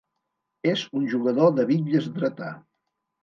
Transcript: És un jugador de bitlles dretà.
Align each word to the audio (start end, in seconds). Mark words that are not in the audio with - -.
És 0.69 0.85
un 0.99 1.03
jugador 1.11 1.53
de 1.59 1.65
bitlles 1.73 2.09
dretà. 2.17 2.49